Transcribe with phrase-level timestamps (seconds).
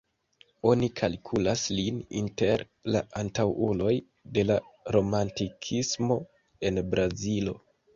[0.69, 2.65] Oni kalkulas lin inter
[2.97, 3.95] la antaŭuloj
[4.41, 4.59] de la
[5.01, 6.23] Romantikismo
[6.69, 7.61] en Brazilo.